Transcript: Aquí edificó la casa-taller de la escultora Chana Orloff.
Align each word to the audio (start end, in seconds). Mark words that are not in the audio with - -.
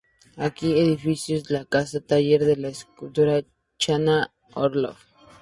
Aquí 0.35 0.79
edificó 0.79 1.39
la 1.53 1.65
casa-taller 1.65 2.43
de 2.43 2.55
la 2.57 2.69
escultora 2.69 3.43
Chana 3.77 4.33
Orloff. 4.55 5.03